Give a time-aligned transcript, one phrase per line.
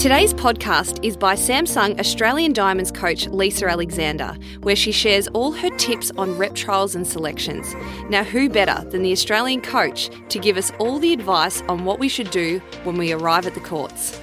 [0.00, 5.68] Today's podcast is by Samsung Australian Diamonds coach Lisa Alexander, where she shares all her
[5.76, 7.74] tips on rep trials and selections.
[8.08, 11.98] Now, who better than the Australian coach to give us all the advice on what
[11.98, 14.18] we should do when we arrive at the courts?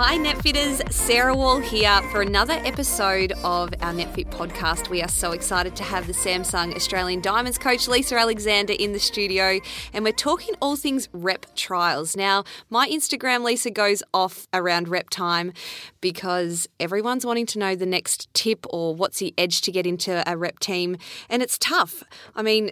[0.00, 0.92] Hi, Netfitters.
[0.92, 4.90] Sarah Wall here for another episode of our Netfit podcast.
[4.90, 9.00] We are so excited to have the Samsung Australian Diamonds coach, Lisa Alexander, in the
[9.00, 9.58] studio,
[9.92, 12.16] and we're talking all things rep trials.
[12.16, 15.52] Now, my Instagram, Lisa, goes off around rep time
[16.00, 20.22] because everyone's wanting to know the next tip or what's the edge to get into
[20.30, 20.96] a rep team,
[21.28, 22.04] and it's tough.
[22.36, 22.70] I mean,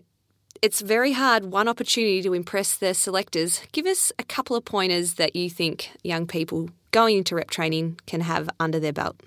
[0.63, 3.63] it's very hard, one opportunity to impress the selectors.
[3.73, 8.01] Give us a couple of pointers that you think young people going into rep training
[8.07, 9.21] can have under their belt?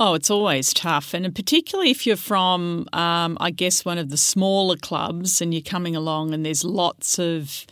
[0.00, 1.12] Oh, it's always tough.
[1.12, 5.60] And particularly if you're from, um, I guess, one of the smaller clubs and you're
[5.62, 7.66] coming along and there's lots of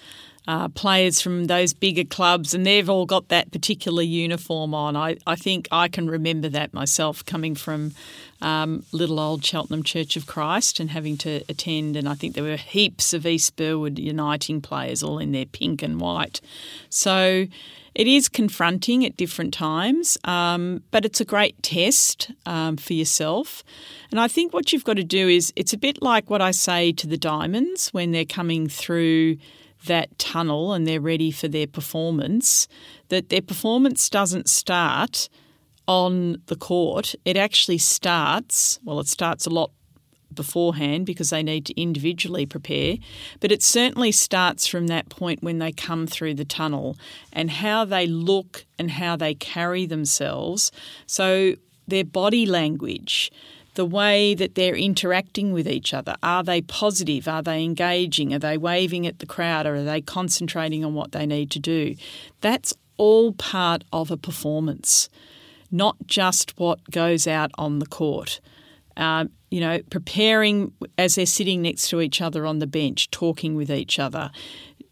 [0.48, 4.96] uh, players from those bigger clubs and they've all got that particular uniform on.
[4.96, 7.92] I, I think I can remember that myself coming from
[8.40, 11.96] um, little old Cheltenham Church of Christ and having to attend.
[11.96, 15.82] And I think there were heaps of East Burwood Uniting players all in their pink
[15.82, 16.40] and white.
[16.90, 17.46] So
[17.96, 23.64] it is confronting at different times, um, but it's a great test um, for yourself.
[24.10, 26.50] And I think what you've got to do is it's a bit like what I
[26.50, 29.38] say to the diamonds when they're coming through
[29.86, 32.68] that tunnel and they're ready for their performance,
[33.08, 35.28] that their performance doesn't start
[35.88, 37.14] on the court.
[37.24, 39.70] It actually starts, well, it starts a lot
[40.34, 42.96] beforehand because they need to individually prepare.
[43.40, 46.96] But it certainly starts from that point when they come through the tunnel
[47.32, 50.70] and how they look and how they carry themselves.
[51.06, 51.54] So
[51.88, 53.30] their body language,
[53.76, 56.16] the way that they're interacting with each other.
[56.22, 57.28] Are they positive?
[57.28, 58.34] Are they engaging?
[58.34, 59.66] Are they waving at the crowd?
[59.66, 61.94] Or are they concentrating on what they need to do?
[62.40, 65.08] That's all part of a performance,
[65.70, 68.40] not just what goes out on the court.
[68.96, 73.54] Um, you know, preparing as they're sitting next to each other on the bench, talking
[73.54, 74.30] with each other,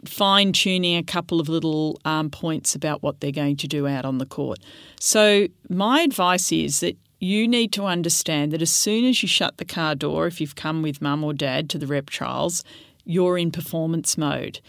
[0.05, 4.05] fine tuning a couple of little um, points about what they're going to do out
[4.05, 4.59] on the court.
[5.01, 9.57] So, my advice is that you need to understand that as soon as you shut
[9.57, 12.65] the car door, if you've come with mum or dad to the rep trials,
[13.05, 14.61] you're in performance mode.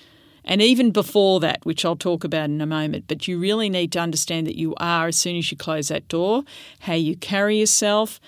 [0.43, 3.91] And even before that, which I'll talk about in a moment, but you really need
[3.93, 6.43] to understand that you are as soon as you close that door,
[6.81, 8.19] how you carry yourself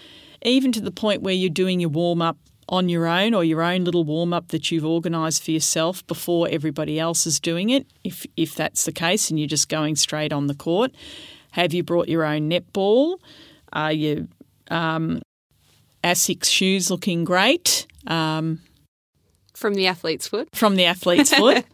[0.42, 2.38] even to the point where you're doing your warm up
[2.70, 6.48] on your own or your own little warm up that you've organised for yourself before
[6.50, 10.34] everybody else is doing it, if, if that's the case and you're just going straight
[10.34, 10.94] on the court.
[11.52, 13.20] Have you brought your own netball?
[13.74, 14.28] Are your
[14.70, 15.22] um,
[16.04, 17.88] Asics shoes looking great?
[18.06, 18.60] Um,
[19.54, 20.50] from the athlete's foot.
[20.54, 21.66] From the athlete's foot.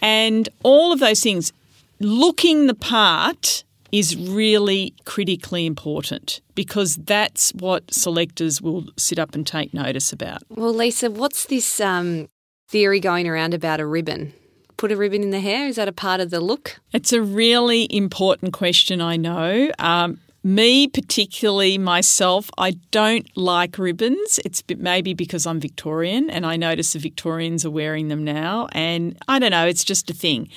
[0.00, 1.52] And all of those things,
[2.00, 9.46] looking the part is really critically important because that's what selectors will sit up and
[9.46, 10.42] take notice about.
[10.48, 12.28] Well, Lisa, what's this um,
[12.68, 14.32] theory going around about a ribbon?
[14.76, 15.66] Put a ribbon in the hair?
[15.66, 16.78] Is that a part of the look?
[16.92, 19.72] It's a really important question, I know.
[19.78, 24.38] Um, me, particularly myself, I don't like ribbons.
[24.44, 28.68] It's maybe because I'm Victorian and I notice the Victorians are wearing them now.
[28.72, 30.48] And I don't know, it's just a thing.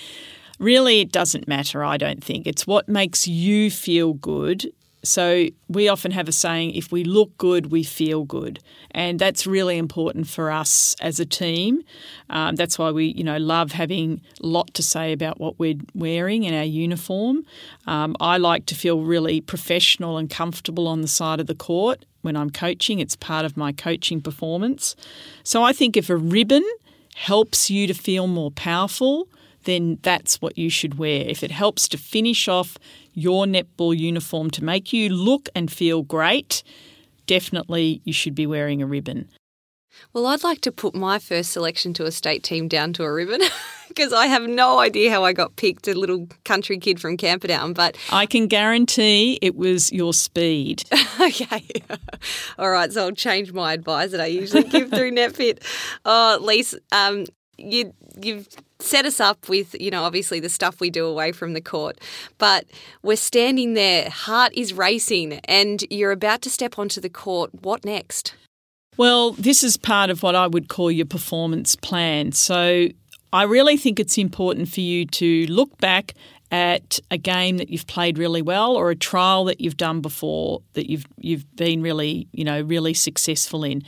[0.60, 2.46] Really, it doesn't matter, I don't think.
[2.46, 4.72] It's what makes you feel good.
[5.04, 8.60] So, we often have a saying if we look good, we feel good.
[8.92, 11.82] And that's really important for us as a team.
[12.30, 15.80] Um, that's why we, you know, love having a lot to say about what we're
[15.96, 17.46] wearing in our uniform.
[17.88, 22.06] Um, I like to feel really professional and comfortable on the side of the court
[22.22, 23.00] when I'm coaching.
[23.00, 24.96] It's part of my coaching performance.
[25.44, 26.64] So, I think if a ribbon
[27.16, 29.28] helps you to feel more powerful,
[29.64, 31.24] then that's what you should wear.
[31.28, 32.78] If it helps to finish off
[33.14, 36.64] your netball uniform to make you look and feel great,
[37.28, 39.30] definitely you should be wearing a ribbon.
[40.14, 43.12] Well, I'd like to put my first selection to a state team down to a
[43.12, 43.42] ribbon
[43.88, 47.74] because I have no idea how I got picked, a little country kid from Camperdown.
[47.74, 50.84] But I can guarantee it was your speed.
[51.20, 51.64] okay.
[52.58, 52.92] All right.
[52.92, 55.60] So I'll change my advice that I usually give through NetFit.
[56.06, 57.26] Oh, Lisa, um,
[57.58, 58.48] you, you've
[58.82, 62.00] set us up with, you know, obviously the stuff we do away from the court.
[62.38, 62.66] But
[63.04, 67.52] we're standing there, heart is racing, and you're about to step onto the court.
[67.62, 68.36] What next?
[68.98, 72.34] Well, this is part of what I would call your performance plan.
[72.34, 72.90] So
[73.34, 76.14] I really think it's important for you to look back
[76.52, 80.62] at a game that you've played really well or a trial that you've done before
[80.74, 83.82] that you've you've been really, you know, really successful in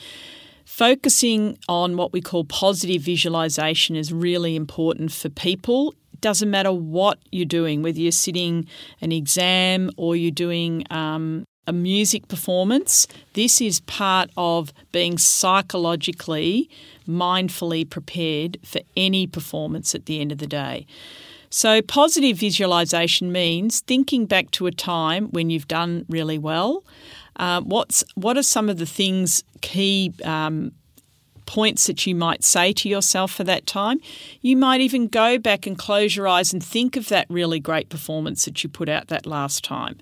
[0.74, 7.20] focusing on what we call positive visualization is really important for people doesn't matter what
[7.32, 8.66] you're doing, whether you're sitting
[9.00, 13.06] an exam or you're doing um, a music performance.
[13.34, 16.72] This is part of being psychologically,
[17.08, 20.88] mindfully prepared for any performance at the end of the day.
[21.52, 26.84] So, positive visualization means thinking back to a time when you've done really well.
[27.36, 30.72] Uh, what's what are some of the things, key um,
[31.46, 34.00] points that you might say to yourself for that time?
[34.42, 37.90] You might even go back and close your eyes and think of that really great
[37.90, 39.98] performance that you put out that last time.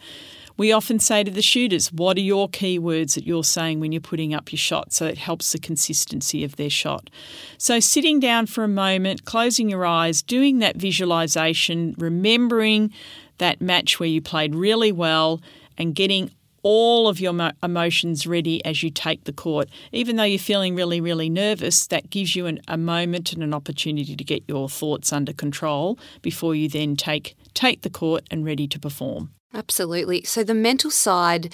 [0.57, 3.91] We often say to the shooters, what are your key words that you're saying when
[3.91, 4.93] you're putting up your shot?
[4.93, 7.09] So it helps the consistency of their shot.
[7.57, 12.91] So sitting down for a moment, closing your eyes, doing that visualization, remembering
[13.39, 15.41] that match where you played really well,
[15.77, 16.29] and getting
[16.63, 19.69] all of your emotions ready as you take the court.
[19.91, 23.53] Even though you're feeling really, really nervous, that gives you an, a moment and an
[23.53, 28.45] opportunity to get your thoughts under control before you then take take the court and
[28.45, 29.31] ready to perform.
[29.53, 30.23] Absolutely.
[30.23, 31.53] So, the mental side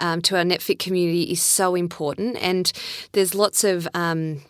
[0.00, 2.70] um, to our NetFit community is so important, and
[3.12, 4.42] there's lots of um,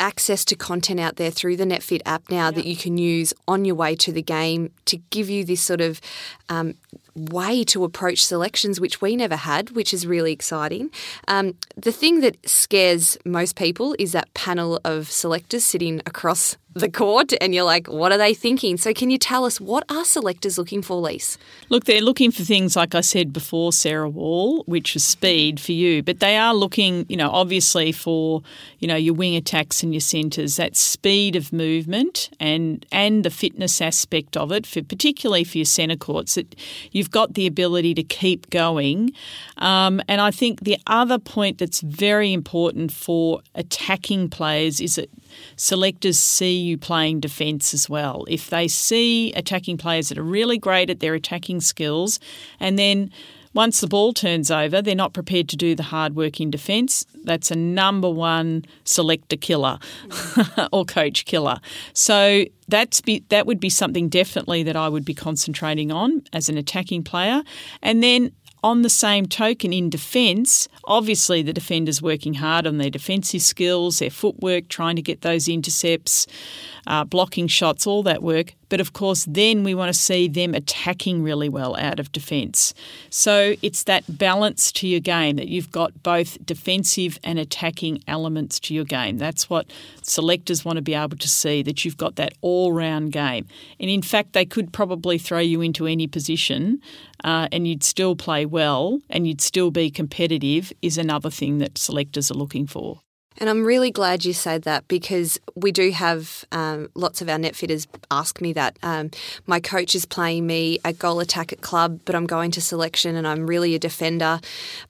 [0.00, 3.64] access to content out there through the NetFit app now that you can use on
[3.64, 6.00] your way to the game to give you this sort of
[6.48, 6.74] um,
[7.18, 10.90] way to approach selections, which we never had, which is really exciting.
[11.26, 16.90] Um, the thing that scares most people is that panel of selectors sitting across the
[16.90, 18.76] court and you're like, what are they thinking?
[18.76, 21.38] So, can you tell us what are selectors looking for, Lise?
[21.68, 25.72] Look, they're looking for things like I said before, Sarah Wall, which was speed for
[25.72, 28.42] you, but they are looking, you know, obviously for,
[28.78, 33.30] you know, your wing attacks and your centres, that speed of movement and and the
[33.30, 36.54] fitness aspect of it, for particularly for your centre courts, that
[36.92, 39.12] you've got the ability to keep going.
[39.58, 45.10] Um, and I think the other point that's very important for attacking players is that
[45.56, 48.24] selectors see you playing defence as well.
[48.28, 52.18] If they see attacking players that are really great at their attacking skills
[52.60, 53.10] and then
[53.54, 57.04] once the ball turns over, they're not prepared to do the hard work in defence.
[57.24, 59.78] That's a number one selector killer
[60.72, 61.60] or coach killer.
[61.92, 66.48] So that's be, that would be something definitely that I would be concentrating on as
[66.48, 67.42] an attacking player.
[67.82, 72.90] And then on the same token, in defence, obviously the defender's working hard on their
[72.90, 76.26] defensive skills, their footwork, trying to get those intercepts,
[76.88, 78.54] uh, blocking shots, all that work.
[78.70, 82.74] But of course, then we want to see them attacking really well out of defence.
[83.10, 88.58] So it's that balance to your game that you've got both defensive and attacking elements
[88.60, 89.18] to your game.
[89.18, 89.70] That's what
[90.02, 93.46] selectors want to be able to see that you've got that all round game.
[93.78, 96.80] And in fact, they could probably throw you into any position
[97.22, 101.76] uh, and you'd still play well and you'd still be competitive, is another thing that
[101.76, 103.00] selectors are looking for.
[103.38, 107.38] And I'm really glad you said that because we do have um, lots of our
[107.38, 108.76] net fitters ask me that.
[108.82, 109.10] Um,
[109.46, 113.14] my coach is playing me a goal attack at club, but I'm going to selection
[113.14, 114.40] and I'm really a defender.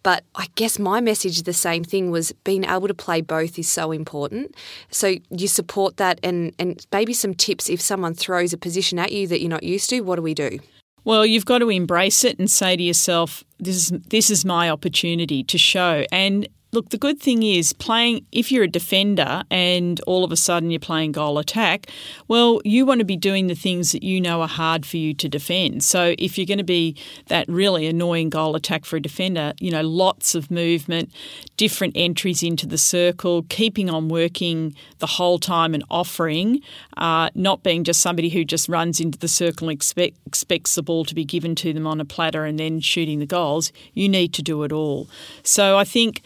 [0.02, 3.68] But I guess my message, the same thing, was being able to play both is
[3.68, 4.54] so important.
[4.90, 9.12] So you support that and, and maybe some tips if someone throws a position at
[9.12, 10.58] you that you're not used to, what do we do?
[11.04, 14.68] Well, you've got to embrace it and say to yourself, "This is this is my
[14.68, 19.98] opportunity to show." And Look, the good thing is playing, if you're a defender and
[20.06, 21.86] all of a sudden you're playing goal attack,
[22.28, 25.14] well, you want to be doing the things that you know are hard for you
[25.14, 25.82] to defend.
[25.82, 26.94] So if you're going to be
[27.28, 31.10] that really annoying goal attack for a defender, you know, lots of movement,
[31.56, 36.60] different entries into the circle, keeping on working the whole time and offering,
[36.98, 40.82] uh, not being just somebody who just runs into the circle and expect, expects the
[40.82, 43.72] ball to be given to them on a platter and then shooting the goals.
[43.94, 45.08] You need to do it all.
[45.42, 46.20] So I think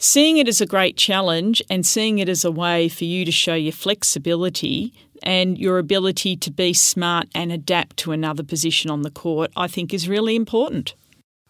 [0.00, 3.30] seeing it as a great challenge and seeing it as a way for you to
[3.30, 4.92] show your flexibility
[5.22, 9.68] and your ability to be smart and adapt to another position on the court, I
[9.68, 10.94] think is really important.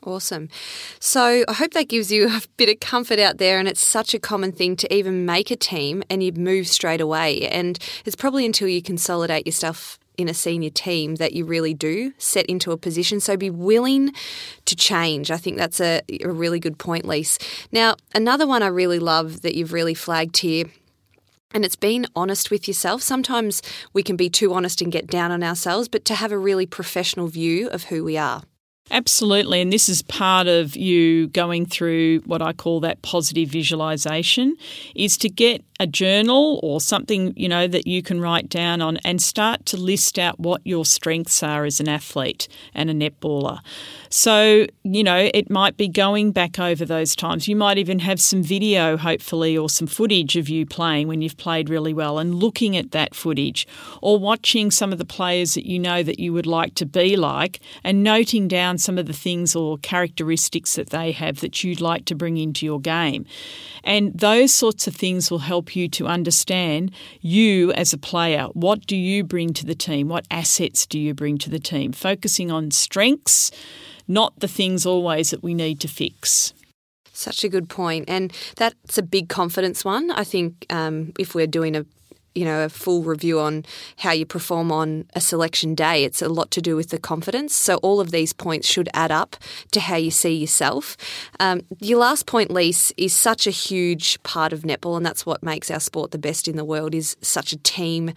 [0.03, 0.49] Awesome.
[0.99, 3.61] So I hope that gives you a bit of comfort out there.
[3.61, 7.01] And it's such a common thing to even make a team and you move straight
[7.01, 7.47] away.
[7.47, 11.75] And it's probably until you consolidate your stuff in a senior team that you really
[11.75, 13.21] do set into a position.
[13.21, 14.13] So be willing
[14.65, 15.31] to change.
[15.31, 17.39] I think that's a, a really good point, Lise.
[17.73, 20.67] Now, another one I really love that you've really flagged here
[21.53, 23.03] and it's being honest with yourself.
[23.03, 23.61] Sometimes
[23.93, 26.67] we can be too honest and get down on ourselves, but to have a really
[26.67, 28.43] professional view of who we are.
[28.91, 29.61] Absolutely.
[29.61, 34.57] And this is part of you going through what I call that positive visualization
[34.97, 38.99] is to get a journal or something, you know, that you can write down on
[38.99, 43.61] and start to list out what your strengths are as an athlete and a netballer.
[44.11, 47.49] So, you know, it might be going back over those times.
[47.49, 51.39] You might even have some video, hopefully, or some footage of you playing when you've
[51.39, 53.67] played really well and looking at that footage
[54.03, 57.17] or watching some of the players that you know that you would like to be
[57.17, 61.81] like and noting down some of the things or characteristics that they have that you'd
[61.81, 63.25] like to bring into your game.
[63.85, 68.47] And those sorts of things will help you to understand you as a player.
[68.53, 70.09] What do you bring to the team?
[70.09, 71.93] What assets do you bring to the team?
[71.93, 73.51] Focusing on strengths,
[74.09, 76.53] not the things always that we need to fix.
[77.13, 80.11] Such a good point, and that's a big confidence one.
[80.11, 81.85] I think um, if we're doing a
[82.35, 83.65] you know, a full review on
[83.99, 86.05] how you perform on a selection day.
[86.05, 87.55] It's a lot to do with the confidence.
[87.55, 89.37] So all of these points should add up
[89.73, 90.97] to how you see yourself.
[91.39, 95.43] Um, your last point, Lise, is such a huge part of netball, and that's what
[95.43, 96.95] makes our sport the best in the world.
[96.95, 98.13] Is such a team.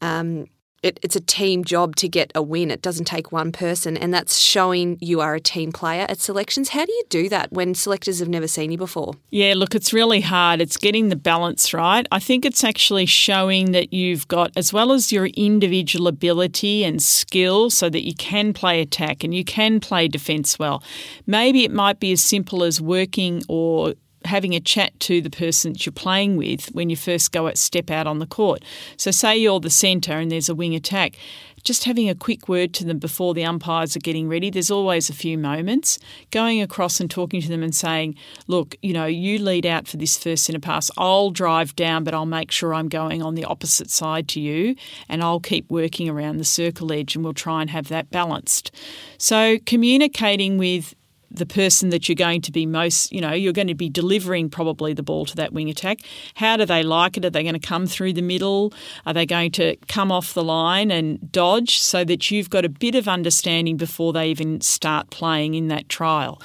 [0.00, 0.46] Um,
[0.82, 2.70] it, it's a team job to get a win.
[2.70, 6.70] It doesn't take one person, and that's showing you are a team player at selections.
[6.70, 9.14] How do you do that when selectors have never seen you before?
[9.30, 10.60] Yeah, look, it's really hard.
[10.60, 12.06] It's getting the balance right.
[12.12, 17.02] I think it's actually showing that you've got, as well as your individual ability and
[17.02, 20.82] skill, so that you can play attack and you can play defence well.
[21.26, 23.94] Maybe it might be as simple as working or
[24.26, 27.58] having a chat to the person that you're playing with when you first go at
[27.58, 28.64] step out on the court.
[28.96, 31.16] So say you're the centre and there's a wing attack.
[31.64, 34.50] Just having a quick word to them before the umpires are getting ready.
[34.50, 35.98] There's always a few moments.
[36.30, 38.14] Going across and talking to them and saying,
[38.46, 40.92] Look, you know, you lead out for this first centre pass.
[40.96, 44.76] I'll drive down, but I'll make sure I'm going on the opposite side to you
[45.08, 48.70] and I'll keep working around the circle edge and we'll try and have that balanced.
[49.18, 50.94] So communicating with
[51.30, 54.48] the person that you're going to be most, you know, you're going to be delivering
[54.48, 55.98] probably the ball to that wing attack.
[56.34, 57.24] How do they like it?
[57.24, 58.72] Are they going to come through the middle?
[59.04, 62.68] Are they going to come off the line and dodge so that you've got a
[62.68, 66.40] bit of understanding before they even start playing in that trial?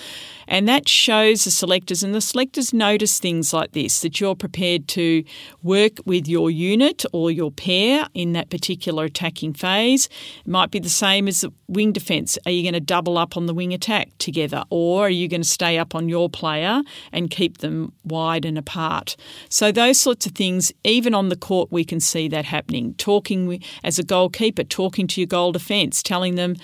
[0.51, 4.89] And that shows the selectors, and the selectors notice things like this that you're prepared
[4.89, 5.23] to
[5.63, 10.09] work with your unit or your pair in that particular attacking phase.
[10.45, 12.37] It might be the same as the wing defence.
[12.45, 15.41] Are you going to double up on the wing attack together, or are you going
[15.41, 16.81] to stay up on your player
[17.13, 19.15] and keep them wide and apart?
[19.47, 22.93] So, those sorts of things, even on the court, we can see that happening.
[22.95, 26.57] Talking as a goalkeeper, talking to your goal defence, telling them,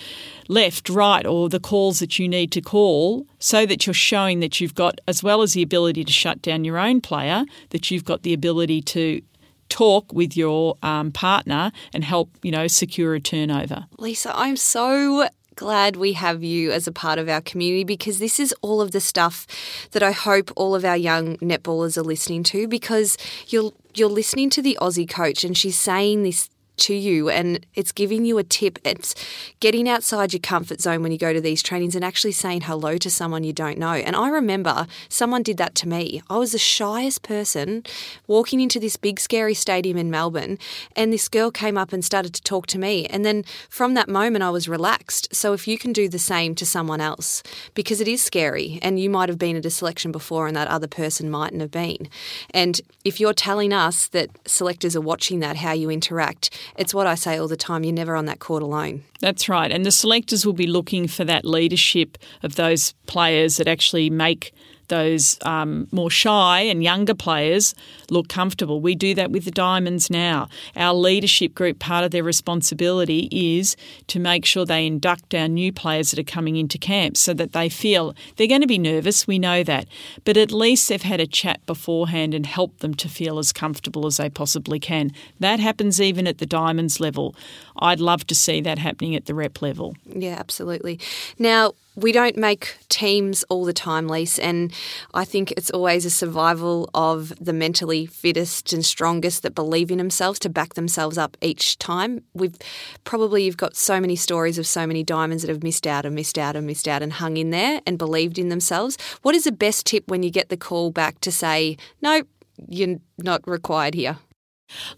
[0.47, 4.59] left, right, or the calls that you need to call so that you're showing that
[4.59, 8.05] you've got, as well as the ability to shut down your own player, that you've
[8.05, 9.21] got the ability to
[9.69, 13.85] talk with your um, partner and help, you know, secure a turnover.
[13.97, 18.39] Lisa, I'm so glad we have you as a part of our community because this
[18.39, 19.47] is all of the stuff
[19.91, 24.51] that I hope all of our young netballers are listening to because you're you're listening
[24.51, 28.43] to the Aussie coach and she's saying this to you and it's giving you a
[28.43, 28.79] tip.
[28.83, 29.15] It's
[29.59, 32.97] getting outside your comfort zone when you go to these trainings and actually saying hello
[32.97, 33.93] to someone you don't know.
[33.93, 36.21] And I remember someone did that to me.
[36.29, 37.83] I was the shyest person
[38.27, 40.57] walking into this big, scary stadium in Melbourne,
[40.95, 43.05] and this girl came up and started to talk to me.
[43.07, 45.33] And then from that moment, I was relaxed.
[45.33, 47.43] So if you can do the same to someone else,
[47.73, 50.67] because it is scary, and you might have been at a selection before and that
[50.67, 52.09] other person mightn't have been.
[52.51, 57.07] And if you're telling us that selectors are watching that, how you interact, it's what
[57.07, 59.03] I say all the time you're never on that court alone.
[59.19, 59.71] That's right.
[59.71, 64.53] And the selectors will be looking for that leadership of those players that actually make
[64.87, 67.75] those um, more shy and younger players
[68.09, 68.81] look comfortable.
[68.81, 70.47] We do that with the Diamonds now.
[70.75, 73.75] Our leadership group, part of their responsibility is
[74.07, 77.53] to make sure they induct our new players that are coming into camp so that
[77.53, 79.87] they feel they're going to be nervous, we know that,
[80.23, 84.05] but at least they've had a chat beforehand and helped them to feel as comfortable
[84.05, 85.11] as they possibly can.
[85.39, 87.35] That happens even at the Diamonds level.
[87.77, 89.95] I'd love to see that happening at the rep level.
[90.05, 90.99] Yeah, absolutely.
[91.37, 94.71] Now, we don't make teams all the time, Lise, and
[95.15, 99.97] I think it's always a survival of the mentally fittest and strongest that believe in
[99.97, 102.23] themselves to back themselves up each time.
[102.35, 102.55] We've
[103.03, 106.13] probably you've got so many stories of so many diamonds that have missed out and
[106.13, 108.95] missed out and missed out and hung in there and believed in themselves.
[109.23, 112.21] What is the best tip when you get the call back to say, no,
[112.67, 114.19] you're not required here?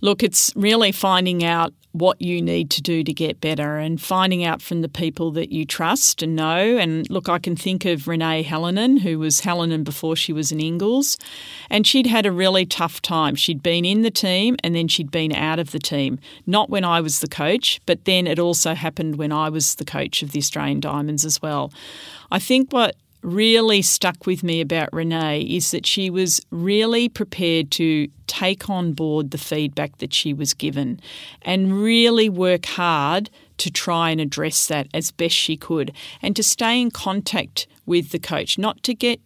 [0.01, 4.43] Look, it's really finding out what you need to do to get better and finding
[4.43, 6.77] out from the people that you trust and know.
[6.77, 10.59] And look, I can think of Renae Hallinan, who was Hallinan before she was an
[10.59, 11.17] Ingles,
[11.69, 13.35] and she'd had a really tough time.
[13.35, 16.19] She'd been in the team and then she'd been out of the team.
[16.45, 19.85] Not when I was the coach, but then it also happened when I was the
[19.85, 21.73] coach of the Australian Diamonds as well.
[22.31, 27.71] I think what really stuck with me about Renae is that she was really prepared
[27.71, 30.99] to take on board the feedback that she was given
[31.41, 36.43] and really work hard to try and address that as best she could and to
[36.43, 39.19] stay in contact with the coach, not to get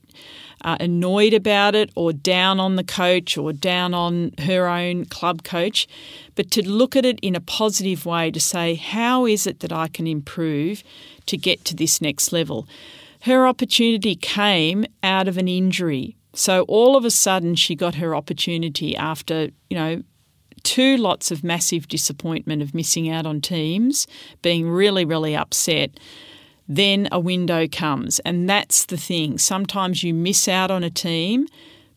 [0.63, 5.43] uh, annoyed about it or down on the coach or down on her own club
[5.43, 5.87] coach,
[6.35, 9.73] but to look at it in a positive way to say, how is it that
[9.73, 10.83] I can improve
[11.25, 12.67] to get to this next level?
[13.23, 16.17] Her opportunity came out of an injury.
[16.35, 20.03] So all of a sudden, she got her opportunity after, you know,
[20.63, 24.07] two lots of massive disappointment of missing out on teams,
[24.41, 26.01] being really, really upset.
[26.67, 28.19] Then a window comes.
[28.19, 29.37] And that's the thing.
[29.37, 31.47] Sometimes you miss out on a team,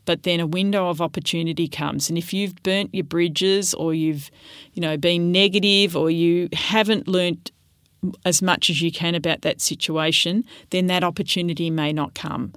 [0.04, 2.08] but then a window of opportunity comes.
[2.08, 4.30] And if you've burnt your bridges or you've,
[4.74, 7.50] you know, been negative or you haven't learnt
[8.24, 12.52] as much as you can about that situation, then that opportunity may not come.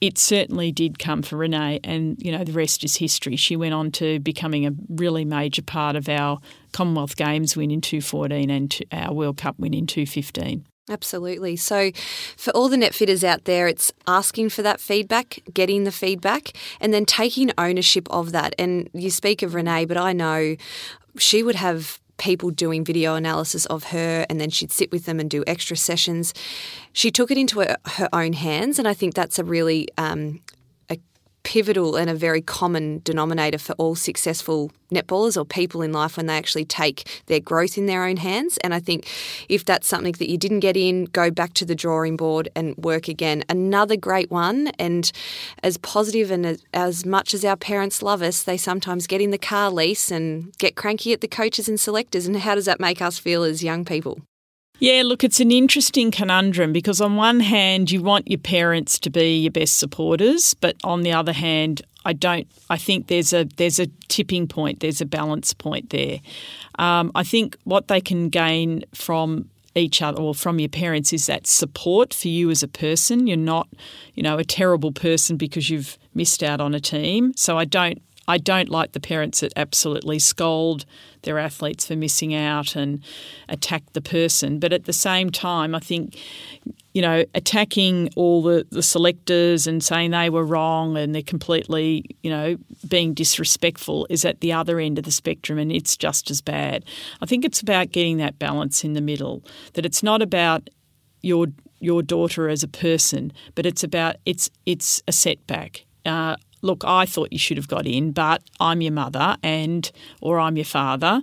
[0.00, 3.34] It certainly did come for Renae, and you know the rest is history.
[3.34, 6.38] She went on to becoming a really major part of our
[6.72, 10.64] Commonwealth Games win in 2014 and our World Cup win in 2015.
[10.90, 11.56] Absolutely.
[11.56, 11.90] So,
[12.36, 16.52] for all the net fitters out there, it's asking for that feedback, getting the feedback,
[16.80, 18.54] and then taking ownership of that.
[18.58, 20.56] And you speak of Renae, but I know
[21.18, 25.18] she would have people doing video analysis of her and then she'd sit with them
[25.18, 26.34] and do extra sessions.
[26.92, 30.40] She took it into her, her own hands, and I think that's a really um,
[31.42, 36.26] pivotal and a very common denominator for all successful netballers or people in life when
[36.26, 38.58] they actually take their growth in their own hands.
[38.58, 39.06] And I think
[39.48, 42.76] if that's something that you didn't get in, go back to the drawing board and
[42.76, 43.44] work again.
[43.48, 45.10] Another great one, and
[45.62, 49.30] as positive and as, as much as our parents love us, they sometimes get in
[49.30, 52.26] the car Lise and get cranky at the coaches and selectors.
[52.26, 54.20] And how does that make us feel as young people?
[54.80, 59.10] Yeah, look, it's an interesting conundrum because on one hand, you want your parents to
[59.10, 62.46] be your best supporters, but on the other hand, I don't.
[62.70, 64.80] I think there's a there's a tipping point.
[64.80, 66.20] There's a balance point there.
[66.78, 71.26] Um, I think what they can gain from each other or from your parents is
[71.26, 73.26] that support for you as a person.
[73.26, 73.68] You're not,
[74.14, 77.32] you know, a terrible person because you've missed out on a team.
[77.36, 80.84] So I don't I don't like the parents that absolutely scold
[81.22, 83.02] their athletes for missing out and
[83.48, 84.58] attack the person.
[84.58, 86.16] But at the same time, I think,
[86.92, 92.04] you know, attacking all the, the selectors and saying they were wrong and they're completely,
[92.22, 96.30] you know, being disrespectful is at the other end of the spectrum and it's just
[96.30, 96.84] as bad.
[97.22, 100.68] I think it's about getting that balance in the middle, that it's not about
[101.22, 101.46] your
[101.80, 105.84] your daughter as a person, but it's about it's it's a setback.
[106.04, 109.90] Uh, look, I thought you should have got in, but I'm your mother and
[110.20, 111.22] or I'm your father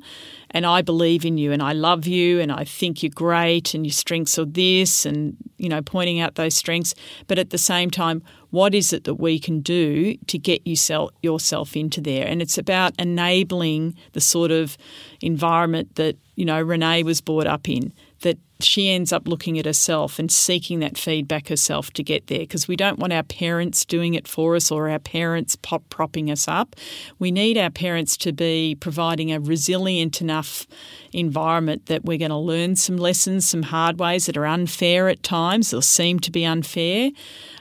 [0.52, 3.86] and I believe in you and I love you and I think you're great and
[3.86, 6.96] your strengths are this and you know pointing out those strengths.
[7.28, 11.12] But at the same time what is it that we can do to get yourself
[11.22, 12.26] yourself into there?
[12.26, 14.78] And it's about enabling the sort of
[15.20, 17.92] environment that you know Renae was brought up in
[18.26, 22.40] that she ends up looking at herself and seeking that feedback herself to get there
[22.40, 26.32] because we don't want our parents doing it for us or our parents pop propping
[26.32, 26.76] us up.
[27.20, 30.66] We need our parents to be providing a resilient enough
[31.14, 35.22] environment that we're going to learn some lessons, some hard ways that are unfair at
[35.22, 37.12] times or seem to be unfair.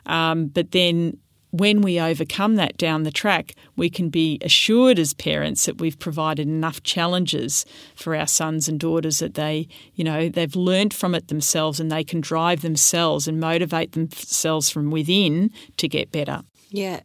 [0.07, 1.18] Um, but then
[1.55, 5.99] when we overcome that down the track, we can be assured as parents that we've
[6.01, 7.64] provided enough challenges
[7.95, 11.93] for our sons and daughters that they, you know, they've learned from it themselves and
[11.93, 16.43] they can drive themselves and motivate themselves from within to get better.
[16.71, 17.01] Yeah,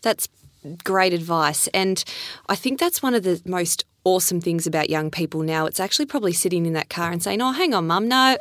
[0.00, 0.28] that's
[0.82, 1.66] great advice.
[1.74, 2.02] And
[2.48, 5.66] I think that's one of the most awesome things about young people now.
[5.66, 8.38] It's actually probably sitting in that car and saying, Oh, hang on, mum, no,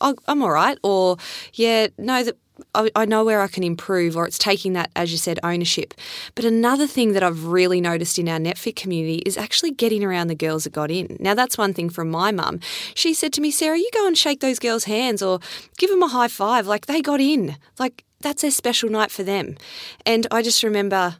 [0.00, 0.78] I'm all right.
[0.82, 1.18] Or,
[1.52, 2.36] yeah, no, that
[2.74, 5.94] I, know where I can improve, or it's taking that, as you said, ownership.
[6.34, 10.28] But another thing that I've really noticed in our NetFit community is actually getting around
[10.28, 11.16] the girls that got in.
[11.20, 12.60] Now, that's one thing from my mum.
[12.94, 15.40] She said to me, Sarah, you go and shake those girls' hands or
[15.78, 16.66] give them a high five.
[16.66, 17.56] Like, they got in.
[17.78, 19.56] Like, that's a special night for them.
[20.04, 21.16] And I just remember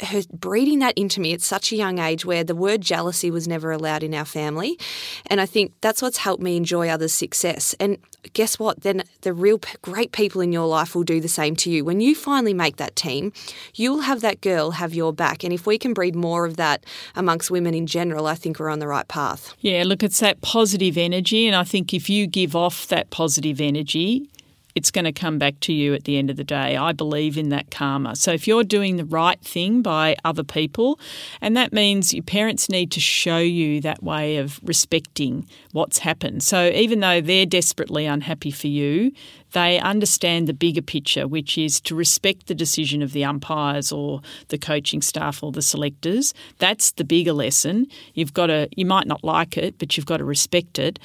[0.00, 3.46] her breeding that into me at such a young age where the word jealousy was
[3.46, 4.78] never allowed in our family.
[5.26, 7.74] And I think that's what's helped me enjoy others' success.
[7.80, 7.98] And
[8.32, 8.82] guess what?
[8.82, 11.84] Then the real great people in your life will do the same to you.
[11.84, 13.32] When you finally make that team,
[13.74, 15.44] you'll have that girl have your back.
[15.44, 18.70] And if we can breed more of that amongst women in general, I think we're
[18.70, 19.54] on the right path.
[19.60, 21.46] Yeah, look, it's that positive energy.
[21.46, 24.28] And I think if you give off that positive energy,
[24.74, 26.76] it's going to come back to you at the end of the day.
[26.76, 28.16] I believe in that karma.
[28.16, 30.98] So if you're doing the right thing by other people,
[31.40, 36.42] and that means your parents need to show you that way of respecting what's happened.
[36.42, 39.12] So even though they're desperately unhappy for you,
[39.52, 44.20] they understand the bigger picture, which is to respect the decision of the umpires or
[44.48, 46.32] the coaching staff or the selectors.
[46.58, 47.88] That's the bigger lesson.
[48.14, 50.98] You've got to, you might not like it, but you've got to respect it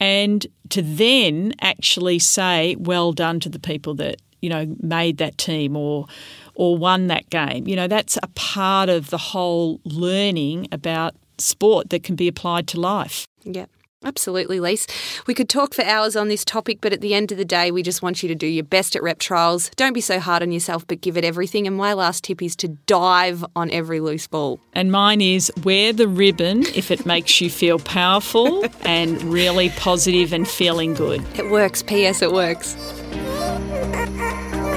[0.00, 5.38] and to then actually say well done to the people that you know made that
[5.38, 6.06] team or
[6.54, 7.66] or won that game.
[7.66, 12.66] You know that's a part of the whole learning about sport that can be applied
[12.68, 13.26] to life.
[13.44, 13.66] Yeah
[14.06, 14.86] Absolutely, Lise.
[15.26, 17.72] We could talk for hours on this topic, but at the end of the day,
[17.72, 19.68] we just want you to do your best at rep trials.
[19.74, 21.66] Don't be so hard on yourself, but give it everything.
[21.66, 24.60] And my last tip is to dive on every loose ball.
[24.74, 30.32] And mine is wear the ribbon if it makes you feel powerful and really positive
[30.32, 31.24] and feeling good.
[31.36, 31.82] It works.
[31.82, 32.22] P.S.
[32.22, 32.74] It works.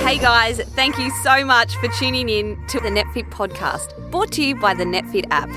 [0.04, 4.44] Hey guys, thank you so much for tuning in to the NetFit podcast, brought to
[4.44, 5.50] you by the NetFit app.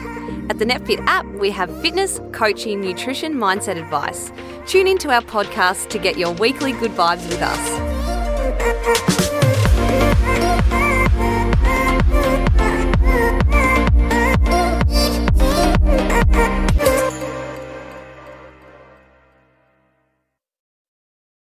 [0.52, 4.30] At the NetFit app, we have fitness, coaching, nutrition, mindset advice.
[4.66, 9.31] Tune into our podcast to get your weekly good vibes with us.